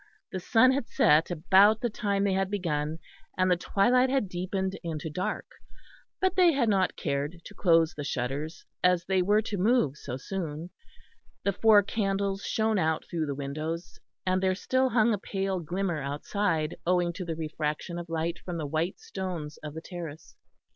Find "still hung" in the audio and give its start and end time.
14.55-15.13